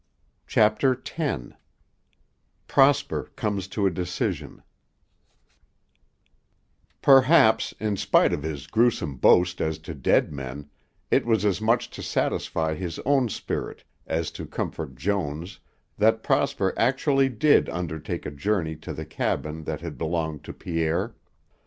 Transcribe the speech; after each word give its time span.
CHAPTER 0.47 0.99
X 1.15 1.45
PROSPER 2.67 3.29
COMES 3.35 3.67
TO 3.67 3.85
A 3.85 3.91
DECISION 3.91 4.63
Perhaps, 7.03 7.75
in 7.79 7.97
spite 7.97 8.33
of 8.33 8.41
his 8.41 8.65
gruesome 8.65 9.17
boast 9.17 9.61
as 9.61 9.77
to 9.77 9.93
dead 9.93 10.33
men, 10.33 10.67
it 11.11 11.23
was 11.27 11.45
as 11.45 11.61
much 11.61 11.91
to 11.91 12.01
satisfy 12.01 12.73
his 12.73 12.97
own 13.05 13.29
spirit 13.29 13.83
as 14.07 14.31
to 14.31 14.47
comfort 14.47 14.95
Joan's 14.95 15.59
that 15.99 16.23
Prosper 16.23 16.73
actually 16.77 17.29
did 17.29 17.69
undertake 17.69 18.25
a 18.25 18.31
journey 18.31 18.75
to 18.77 18.93
the 18.93 19.05
cabin 19.05 19.65
that 19.65 19.81
had 19.81 19.99
belonged 19.99 20.43
to 20.45 20.53
Pierre. 20.53 21.13